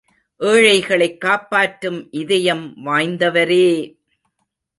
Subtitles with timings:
[0.41, 3.67] ஏழைகளைக் காப்பாற்றும் இதயம் வாய்ந்தவரே!